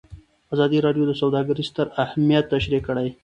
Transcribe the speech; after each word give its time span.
ازادي 0.53 0.77
راډیو 0.85 1.03
د 1.07 1.11
سوداګري 1.21 1.63
ستر 1.69 1.87
اهميت 2.03 2.45
تشریح 2.53 2.81
کړی. 2.87 3.07